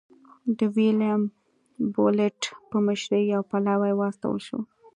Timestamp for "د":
0.57-0.59